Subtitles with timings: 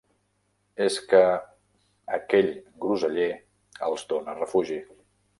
[0.85, 1.19] És que...
[2.17, 2.49] aquell
[2.85, 3.27] groseller
[3.89, 4.79] els dóna refugi.